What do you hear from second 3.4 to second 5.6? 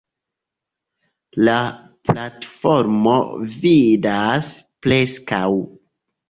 vidas preskaŭ.